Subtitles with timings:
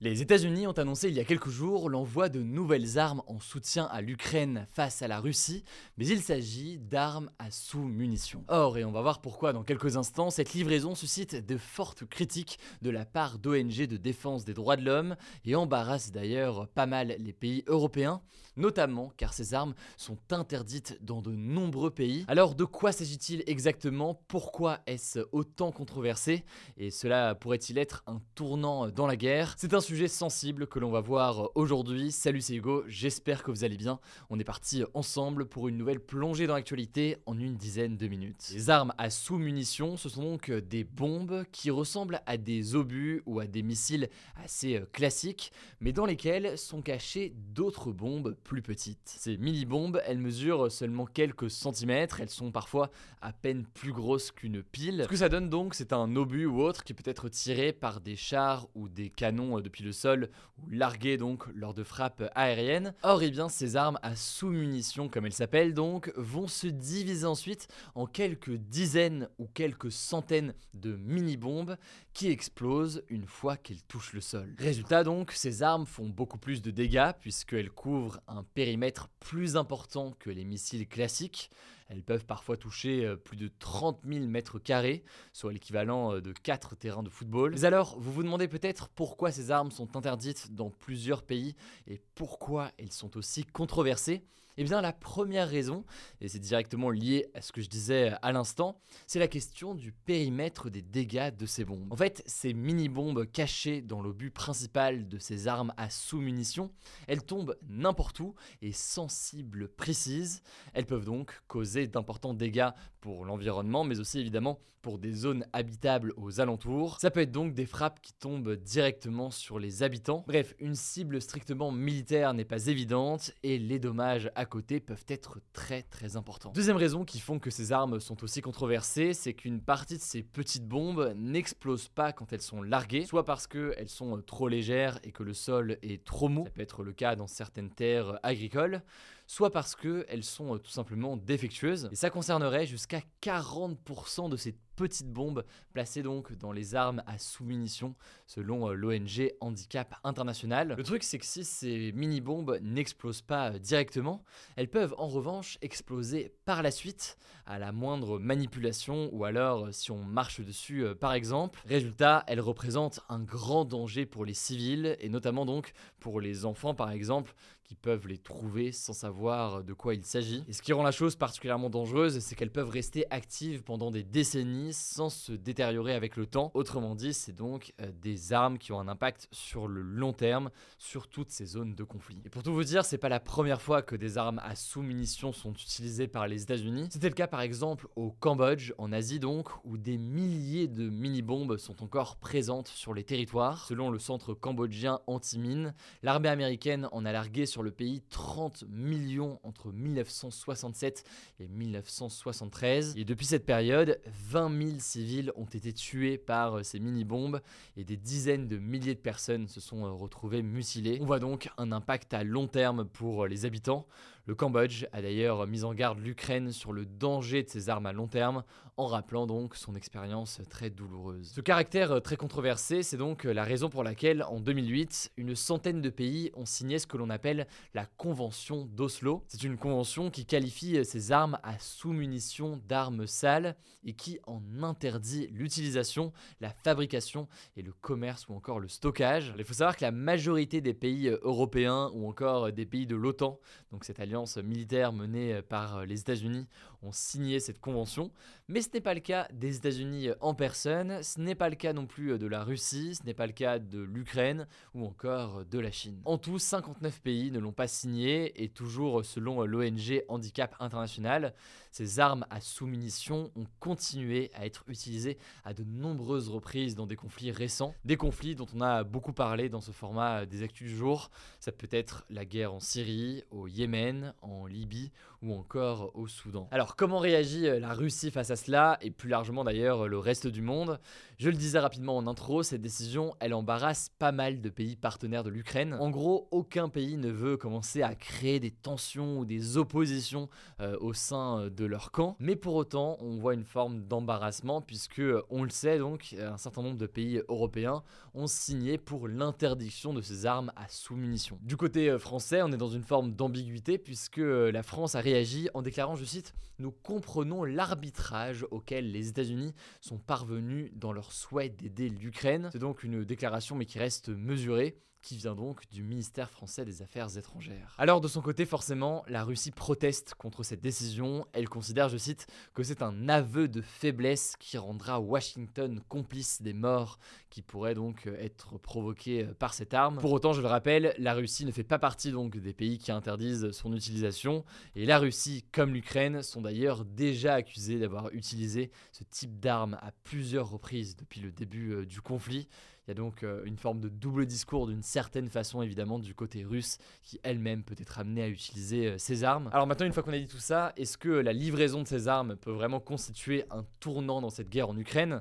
[0.00, 3.86] Les États-Unis ont annoncé il y a quelques jours l'envoi de nouvelles armes en soutien
[3.86, 5.64] à l'Ukraine face à la Russie,
[5.96, 8.44] mais il s'agit d'armes à sous-munitions.
[8.46, 12.60] Or, et on va voir pourquoi dans quelques instants, cette livraison suscite de fortes critiques
[12.80, 17.16] de la part d'ONG de défense des droits de l'homme et embarrasse d'ailleurs pas mal
[17.18, 18.22] les pays européens,
[18.56, 22.24] notamment car ces armes sont interdites dans de nombreux pays.
[22.28, 24.22] Alors de quoi s'agit-il exactement?
[24.28, 26.44] Pourquoi est-ce autant controversé?
[26.76, 29.54] Et cela pourrait-il être un tournant dans la guerre?
[29.88, 32.12] Sujet sensible que l'on va voir aujourd'hui.
[32.12, 34.00] Salut c'est Hugo, j'espère que vous allez bien.
[34.28, 38.50] On est parti ensemble pour une nouvelle plongée dans l'actualité en une dizaine de minutes.
[38.52, 43.40] Les armes à sous-munitions, ce sont donc des bombes qui ressemblent à des obus ou
[43.40, 44.10] à des missiles
[44.44, 49.00] assez euh, classiques, mais dans lesquels sont cachées d'autres bombes plus petites.
[49.06, 52.90] Ces mini-bombes, elles mesurent seulement quelques centimètres, elles sont parfois
[53.22, 55.04] à peine plus grosses qu'une pile.
[55.04, 58.02] Ce que ça donne donc, c'est un obus ou autre qui peut être tiré par
[58.02, 60.30] des chars ou des canons depuis le sol
[60.66, 62.94] ou donc lors de frappes aériennes.
[63.02, 67.68] Or, eh bien, ces armes à sous-munitions, comme elles s'appellent donc, vont se diviser ensuite
[67.94, 71.76] en quelques dizaines ou quelques centaines de mini-bombes
[72.12, 74.54] qui explosent une fois qu'elles touchent le sol.
[74.58, 80.14] Résultat donc, ces armes font beaucoup plus de dégâts puisqu'elles couvrent un périmètre plus important
[80.18, 81.50] que les missiles classiques.
[81.88, 86.32] Elles peuvent parfois toucher euh, plus de 30 000 mètres carrés, soit l'équivalent euh, de
[86.32, 87.52] 4 terrains de football.
[87.52, 91.54] Mais alors, vous vous demandez peut-être pourquoi ces armes sont interdites dans plusieurs pays
[91.86, 94.22] et pourquoi elles sont aussi controversées
[94.58, 95.84] eh bien, la première raison,
[96.20, 99.92] et c'est directement lié à ce que je disais à l'instant, c'est la question du
[99.92, 101.92] périmètre des dégâts de ces bombes.
[101.92, 106.72] En fait, ces mini-bombes cachées dans l'obus principal de ces armes à sous-munitions,
[107.06, 110.42] elles tombent n'importe où et sans cible précise.
[110.74, 112.70] Elles peuvent donc causer d'importants dégâts
[113.00, 116.98] pour l'environnement, mais aussi évidemment pour des zones habitables aux alentours.
[117.00, 120.24] Ça peut être donc des frappes qui tombent directement sur les habitants.
[120.26, 125.40] Bref, une cible strictement militaire n'est pas évidente et les dommages à côté peuvent être
[125.52, 126.50] très très importants.
[126.52, 130.22] Deuxième raison qui font que ces armes sont aussi controversées, c'est qu'une partie de ces
[130.22, 135.12] petites bombes n'explosent pas quand elles sont larguées, soit parce qu'elles sont trop légères et
[135.12, 138.82] que le sol est trop mou, ça peut être le cas dans certaines terres agricoles,
[139.26, 141.88] soit parce qu'elles sont tout simplement défectueuses.
[141.92, 147.18] Et ça concernerait jusqu'à 40% de ces petites bombes placées donc dans les armes à
[147.18, 147.94] sous-munitions
[148.26, 150.74] selon l'ONG Handicap International.
[150.76, 154.22] Le truc c'est que si ces mini-bombes n'explosent pas directement,
[154.56, 157.18] elles peuvent en revanche exploser par la suite
[157.48, 161.60] à la moindre manipulation ou alors si on marche dessus par exemple.
[161.66, 166.74] Résultat, elles représentent un grand danger pour les civils et notamment donc pour les enfants
[166.74, 167.34] par exemple
[167.68, 170.42] qui peuvent les trouver sans savoir de quoi il s'agit.
[170.48, 174.02] Et ce qui rend la chose particulièrement dangereuse, c'est qu'elles peuvent rester actives pendant des
[174.02, 176.50] décennies sans se détériorer avec le temps.
[176.54, 180.50] Autrement dit, c'est donc euh, des armes qui ont un impact sur le long terme
[180.78, 182.22] sur toutes ces zones de conflit.
[182.24, 185.32] Et pour tout vous dire, c'est pas la première fois que des armes à sous-munitions
[185.32, 186.88] sont utilisées par les États-Unis.
[186.90, 191.56] C'était le cas par exemple au Cambodge, en Asie donc, où des milliers de mini-bombes
[191.56, 193.66] sont encore présentes sur les territoires.
[193.66, 199.40] Selon le centre cambodgien anti-mine, l'armée américaine en a largué sur le pays 30 millions
[199.42, 201.04] entre 1967
[201.40, 202.94] et 1973.
[202.96, 207.40] Et depuis cette période, 20 000 civils ont été tués par euh, ces mini-bombes
[207.76, 210.98] et des dizaines de milliers de personnes se sont euh, retrouvées mutilées.
[211.00, 213.86] On voit donc un impact à long terme pour euh, les habitants.
[214.28, 217.94] Le Cambodge a d'ailleurs mis en garde l'Ukraine sur le danger de ces armes à
[217.94, 218.44] long terme,
[218.76, 221.32] en rappelant donc son expérience très douloureuse.
[221.34, 225.88] Ce caractère très controversé, c'est donc la raison pour laquelle, en 2008, une centaine de
[225.88, 229.24] pays ont signé ce que l'on appelle la Convention d'Oslo.
[229.28, 235.28] C'est une convention qui qualifie ces armes à sous-munitions d'armes sales et qui en interdit
[235.28, 239.32] l'utilisation, la fabrication et le commerce ou encore le stockage.
[239.38, 243.40] Il faut savoir que la majorité des pays européens ou encore des pays de l'OTAN,
[243.72, 246.46] donc cette alliance alliances militaires menées par les États-Unis
[246.82, 248.10] ont signé cette convention,
[248.48, 251.72] mais ce n'est pas le cas des États-Unis en personne, ce n'est pas le cas
[251.72, 255.58] non plus de la Russie, ce n'est pas le cas de l'Ukraine ou encore de
[255.58, 256.00] la Chine.
[256.04, 261.34] En tout, 59 pays ne l'ont pas signé et toujours selon l'ONG Handicap International,
[261.70, 266.96] ces armes à sous-munitions ont continué à être utilisées à de nombreuses reprises dans des
[266.96, 270.76] conflits récents, des conflits dont on a beaucoup parlé dans ce format des actus du
[270.76, 271.10] jour.
[271.40, 274.90] Ça peut être la guerre en Syrie, au Yémen, en Libye
[275.22, 276.48] ou encore au Soudan.
[276.50, 280.26] Alors comment réagit euh, la Russie face à cela et plus largement d'ailleurs le reste
[280.26, 280.78] du monde?
[281.18, 285.24] Je le disais rapidement en intro, cette décision elle embarrasse pas mal de pays partenaires
[285.24, 285.76] de l'Ukraine.
[285.80, 290.28] En gros, aucun pays ne veut commencer à créer des tensions ou des oppositions
[290.60, 294.60] euh, au sein euh, de leur camp, mais pour autant on voit une forme d'embarrassement
[294.60, 297.82] puisque on le sait donc un certain nombre de pays européens
[298.14, 301.38] ont signé pour l'interdiction de ces armes à sous-munitions.
[301.42, 305.62] Du côté français, on est dans une forme d'ambiguïté puisque la France a réagit en
[305.62, 311.88] déclarant, je cite, Nous comprenons l'arbitrage auquel les États-Unis sont parvenus dans leur souhait d'aider
[311.88, 312.48] l'Ukraine.
[312.52, 316.82] C'est donc une déclaration mais qui reste mesurée qui vient donc du ministère français des
[316.82, 317.74] Affaires étrangères.
[317.78, 321.26] Alors de son côté, forcément, la Russie proteste contre cette décision.
[321.32, 326.52] Elle considère, je cite, que c'est un aveu de faiblesse qui rendra Washington complice des
[326.52, 326.98] morts
[327.30, 329.98] qui pourraient donc être provoquées par cette arme.
[329.98, 332.90] Pour autant, je le rappelle, la Russie ne fait pas partie donc des pays qui
[332.90, 339.04] interdisent son utilisation et la Russie comme l'Ukraine sont d'ailleurs déjà accusés d'avoir utilisé ce
[339.04, 342.48] type d'arme à plusieurs reprises depuis le début euh, du conflit.
[342.88, 346.14] Il y a donc euh, une forme de double discours d'une certaine façon évidemment du
[346.14, 349.50] côté russe qui elle-même peut être amenée à utiliser euh, ces armes.
[349.52, 352.08] Alors maintenant une fois qu'on a dit tout ça, est-ce que la livraison de ces
[352.08, 355.20] armes peut vraiment constituer un tournant dans cette guerre en Ukraine?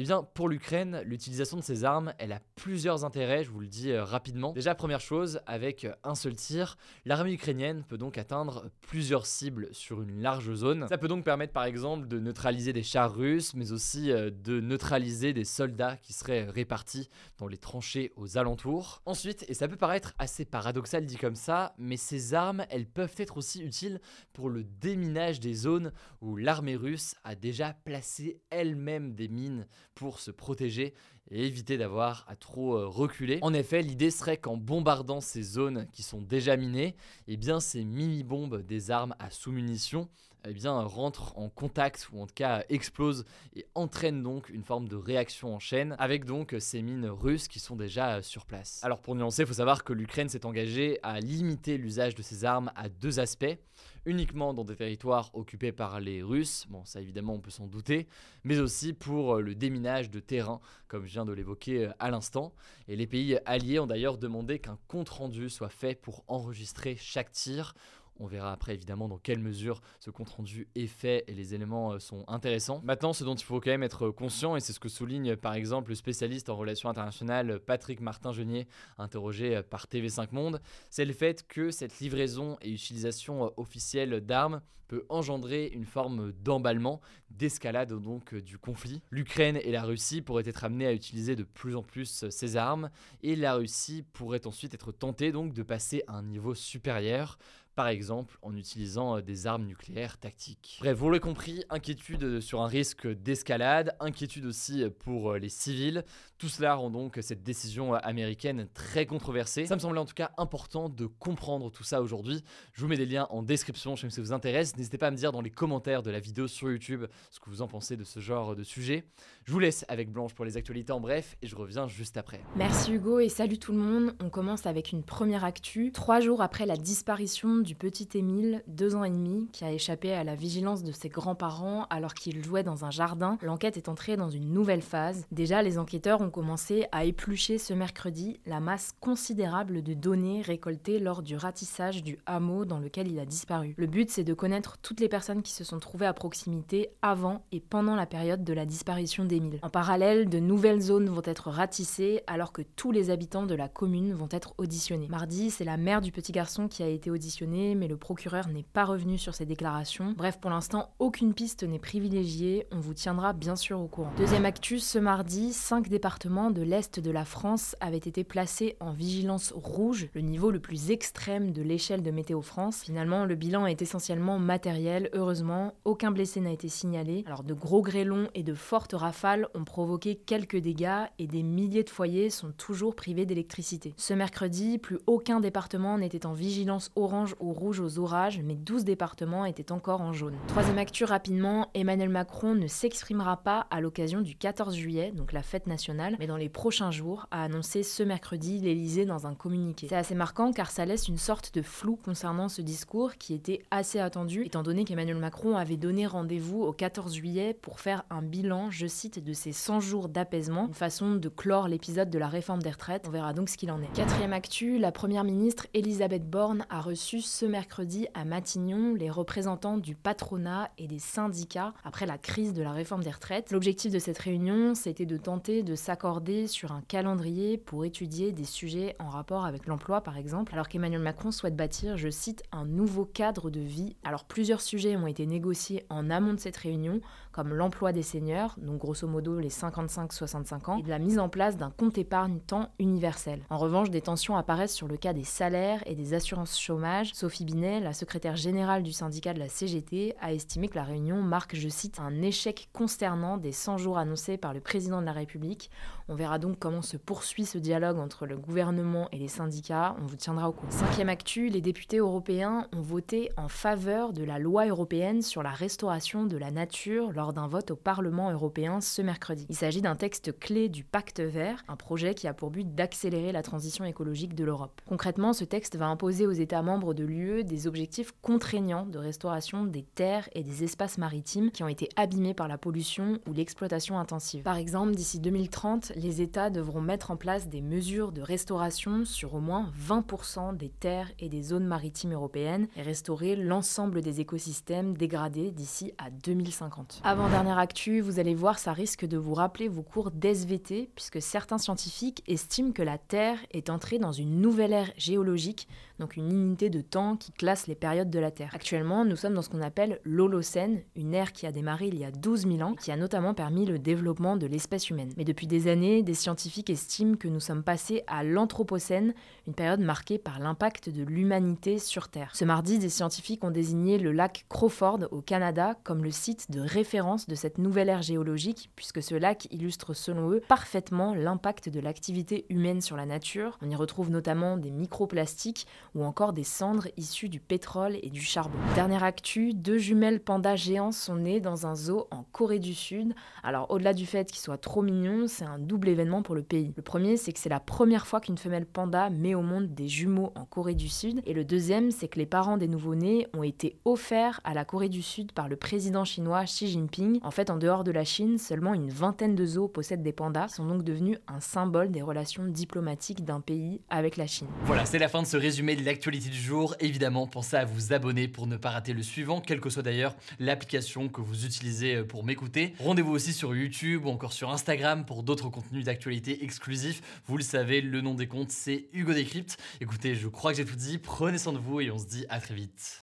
[0.00, 3.66] Eh bien, pour l'Ukraine, l'utilisation de ces armes, elle a plusieurs intérêts, je vous le
[3.66, 4.52] dis euh, rapidement.
[4.52, 9.68] Déjà, première chose, avec euh, un seul tir, l'armée ukrainienne peut donc atteindre plusieurs cibles
[9.72, 10.86] sur une large zone.
[10.88, 14.60] Ça peut donc permettre, par exemple, de neutraliser des chars russes, mais aussi euh, de
[14.60, 19.02] neutraliser des soldats qui seraient répartis dans les tranchées aux alentours.
[19.04, 23.16] Ensuite, et ça peut paraître assez paradoxal dit comme ça, mais ces armes, elles peuvent
[23.18, 24.00] être aussi utiles
[24.32, 25.92] pour le déminage des zones
[26.22, 30.94] où l'armée russe a déjà placé elle-même des mines pour se protéger
[31.30, 33.38] et éviter d'avoir à trop euh, reculer.
[33.42, 36.96] En effet, l'idée serait qu'en bombardant ces zones qui sont déjà minées,
[37.28, 40.08] eh bien ces mini-bombes des armes à sous-munitions
[40.48, 44.96] eh rentrent en contact ou en tout cas explosent et entraînent donc une forme de
[44.96, 48.80] réaction en chaîne avec donc ces mines russes qui sont déjà euh, sur place.
[48.82, 52.44] Alors pour nuancer, il faut savoir que l'Ukraine s'est engagée à limiter l'usage de ces
[52.44, 53.58] armes à deux aspects
[54.06, 58.06] uniquement dans des territoires occupés par les Russes, bon ça évidemment on peut s'en douter,
[58.44, 62.10] mais aussi pour euh, le déminage de terrain, comme je viens de l'évoquer euh, à
[62.10, 62.52] l'instant.
[62.88, 67.74] Et les pays alliés ont d'ailleurs demandé qu'un compte-rendu soit fait pour enregistrer chaque tir.
[68.20, 71.92] On verra après évidemment dans quelle mesure ce compte rendu est fait et les éléments
[71.92, 72.82] euh, sont intéressants.
[72.84, 75.54] Maintenant, ce dont il faut quand même être conscient, et c'est ce que souligne par
[75.54, 78.68] exemple le spécialiste en relations internationales Patrick Martin-Genier,
[78.98, 84.20] interrogé euh, par TV5 Monde, c'est le fait que cette livraison et utilisation euh, officielle
[84.20, 87.00] d'armes peut engendrer une forme d'emballement,
[87.30, 89.00] d'escalade donc du conflit.
[89.12, 92.90] L'Ukraine et la Russie pourraient être amenées à utiliser de plus en plus ces armes,
[93.22, 97.38] et la Russie pourrait ensuite être tentée donc de passer à un niveau supérieur
[97.80, 100.76] par exemple en utilisant euh, des armes nucléaires tactiques.
[100.80, 106.04] Bref, vous l'avez compris, inquiétude sur un risque d'escalade, inquiétude aussi pour euh, les civils.
[106.36, 109.64] Tout cela rend donc cette décision euh, américaine très controversée.
[109.64, 112.44] Ça me semblait en tout cas important de comprendre tout ça aujourd'hui.
[112.74, 114.76] Je vous mets des liens en description, je sais que ça vous intéresse.
[114.76, 117.48] N'hésitez pas à me dire dans les commentaires de la vidéo sur YouTube ce que
[117.48, 119.04] vous en pensez de ce genre de sujet.
[119.44, 122.42] Je vous laisse avec Blanche pour les actualités en bref et je reviens juste après.
[122.56, 124.14] Merci Hugo et salut tout le monde.
[124.20, 125.92] On commence avec une première actu.
[125.92, 130.12] Trois jours après la disparition du petit Émile, deux ans et demi, qui a échappé
[130.12, 134.16] à la vigilance de ses grands-parents alors qu'il jouait dans un jardin, l'enquête est entrée
[134.16, 135.26] dans une nouvelle phase.
[135.30, 140.98] Déjà, les enquêteurs ont commencé à éplucher ce mercredi la masse considérable de données récoltées
[140.98, 143.74] lors du ratissage du hameau dans lequel il a disparu.
[143.76, 147.42] Le but, c'est de connaître toutes les personnes qui se sont trouvées à proximité avant
[147.52, 149.58] et pendant la période de la disparition d'Émile.
[149.62, 153.68] En parallèle, de nouvelles zones vont être ratissées alors que tous les habitants de la
[153.68, 155.08] commune vont être auditionnés.
[155.08, 158.62] Mardi, c'est la mère du petit garçon qui a été auditionnée mais le procureur n'est
[158.62, 160.14] pas revenu sur ses déclarations.
[160.16, 162.66] Bref, pour l'instant, aucune piste n'est privilégiée.
[162.72, 164.12] On vous tiendra bien sûr au courant.
[164.16, 168.92] Deuxième actus, ce mardi, cinq départements de l'Est de la France avaient été placés en
[168.92, 172.82] vigilance rouge, le niveau le plus extrême de l'échelle de Météo France.
[172.82, 175.10] Finalement, le bilan est essentiellement matériel.
[175.12, 177.24] Heureusement, aucun blessé n'a été signalé.
[177.26, 181.84] Alors, de gros grêlons et de fortes rafales ont provoqué quelques dégâts et des milliers
[181.84, 183.94] de foyers sont toujours privés d'électricité.
[183.96, 188.84] Ce mercredi, plus aucun département n'était en vigilance orange au rouge aux orages, mais 12
[188.84, 190.36] départements étaient encore en jaune.
[190.48, 195.42] Troisième actu rapidement, Emmanuel Macron ne s'exprimera pas à l'occasion du 14 juillet, donc la
[195.42, 199.88] fête nationale, mais dans les prochains jours, a annoncé ce mercredi l'Elysée dans un communiqué.
[199.88, 203.62] C'est assez marquant car ça laisse une sorte de flou concernant ce discours qui était
[203.70, 208.22] assez attendu, étant donné qu'Emmanuel Macron avait donné rendez-vous au 14 juillet pour faire un
[208.22, 212.28] bilan, je cite, de ses 100 jours d'apaisement, une façon de clore l'épisode de la
[212.28, 213.06] réforme des retraites.
[213.08, 213.92] On verra donc ce qu'il en est.
[213.94, 219.78] Quatrième actu, la première ministre Elisabeth Borne a reçu ce mercredi à Matignon les représentants
[219.78, 223.52] du patronat et des syndicats après la crise de la réforme des retraites.
[223.52, 228.44] L'objectif de cette réunion, c'était de tenter de s'accorder sur un calendrier pour étudier des
[228.44, 232.64] sujets en rapport avec l'emploi, par exemple, alors qu'Emmanuel Macron souhaite bâtir, je cite, un
[232.64, 233.94] nouveau cadre de vie.
[234.02, 237.00] Alors plusieurs sujets ont été négociés en amont de cette réunion,
[237.32, 241.28] comme l'emploi des seniors, donc grosso modo les 55-65 ans, et de la mise en
[241.28, 243.42] place d'un compte épargne temps universel.
[243.50, 247.14] En revanche, des tensions apparaissent sur le cas des salaires et des assurances chômage.
[247.14, 251.22] Sophie Binet, la secrétaire générale du syndicat de la CGT, a estimé que la réunion
[251.22, 255.12] marque, je cite, un échec consternant des 100 jours annoncés par le président de la
[255.12, 255.70] République.
[256.08, 259.96] On verra donc comment se poursuit ce dialogue entre le gouvernement et les syndicats.
[260.00, 260.70] On vous tiendra au courant.
[260.70, 265.50] Cinquième actu, les députés européens ont voté en faveur de la loi européenne sur la
[265.50, 269.44] restauration de la nature lors d'un vote au Parlement européen ce mercredi.
[269.50, 273.30] Il s'agit d'un texte clé du pacte vert, un projet qui a pour but d'accélérer
[273.30, 274.80] la transition écologique de l'Europe.
[274.88, 279.64] Concrètement, ce texte va imposer aux États membres de l'UE des objectifs contraignants de restauration
[279.64, 283.98] des terres et des espaces maritimes qui ont été abîmés par la pollution ou l'exploitation
[283.98, 284.42] intensive.
[284.42, 289.34] Par exemple, d'ici 2030, les États devront mettre en place des mesures de restauration sur
[289.34, 294.96] au moins 20% des terres et des zones maritimes européennes et restaurer l'ensemble des écosystèmes
[294.96, 297.02] dégradés d'ici à 2050.
[297.10, 301.58] Avant-dernière actu, vous allez voir, ça risque de vous rappeler vos cours d'SVT, puisque certains
[301.58, 305.66] scientifiques estiment que la Terre est entrée dans une nouvelle ère géologique,
[306.00, 308.50] donc une unité de temps qui classe les périodes de la Terre.
[308.54, 312.04] Actuellement, nous sommes dans ce qu'on appelle l'Holocène, une ère qui a démarré il y
[312.04, 315.12] a 12 000 ans, qui a notamment permis le développement de l'espèce humaine.
[315.16, 319.14] Mais depuis des années, des scientifiques estiment que nous sommes passés à l'Anthropocène,
[319.46, 322.34] une période marquée par l'impact de l'humanité sur Terre.
[322.34, 326.60] Ce mardi, des scientifiques ont désigné le lac Crawford au Canada comme le site de
[326.60, 331.80] référence de cette nouvelle ère géologique, puisque ce lac illustre selon eux parfaitement l'impact de
[331.80, 333.58] l'activité humaine sur la nature.
[333.60, 338.20] On y retrouve notamment des microplastiques ou encore des cendres issues du pétrole et du
[338.20, 338.58] charbon.
[338.74, 343.14] Dernière actu, deux jumelles pandas géants sont nées dans un zoo en Corée du Sud.
[343.42, 346.72] Alors au-delà du fait qu'ils soient trop mignons, c'est un double événement pour le pays.
[346.76, 349.88] Le premier, c'est que c'est la première fois qu'une femelle panda met au monde des
[349.88, 351.22] jumeaux en Corée du Sud.
[351.26, 354.88] Et le deuxième, c'est que les parents des nouveau-nés ont été offerts à la Corée
[354.88, 357.20] du Sud par le président chinois Xi Jinping.
[357.22, 360.48] En fait, en dehors de la Chine, seulement une vingtaine de zoos possèdent des pandas,
[360.48, 364.46] sont donc devenus un symbole des relations diplomatiques d'un pays avec la Chine.
[364.64, 366.74] Voilà, c'est la fin de ce résumé l'actualité du jour.
[366.80, 370.14] Évidemment, pensez à vous abonner pour ne pas rater le suivant, quelle que soit d'ailleurs
[370.38, 372.74] l'application que vous utilisez euh, pour m'écouter.
[372.78, 377.02] Rendez-vous aussi sur YouTube ou encore sur Instagram pour d'autres contenus d'actualité exclusifs.
[377.26, 379.58] Vous le savez, le nom des comptes, c'est Hugo Décrypte.
[379.80, 380.98] Écoutez, je crois que j'ai tout dit.
[380.98, 383.04] Prenez soin de vous et on se dit à très vite.